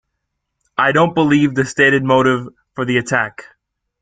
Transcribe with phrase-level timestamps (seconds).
[0.79, 3.45] I don't believe the stated motive for the attack.